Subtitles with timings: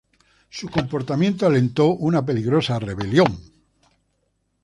[0.49, 3.39] Su comportamiento alentó una peligrosa rebelión.